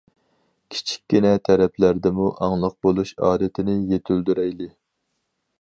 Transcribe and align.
كىچىككىنە 0.75 1.33
تەرەپلەردىمۇ 1.49 2.31
ئاڭلىق 2.47 2.75
بولۇش 2.87 3.13
ئادىتىنى 3.29 3.79
يېتىلدۈرەيلى. 3.93 4.73